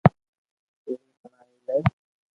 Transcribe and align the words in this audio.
تو 0.81 0.91
ھي 1.01 1.09
ھڻاوي 1.21 1.57
لي 1.67 1.77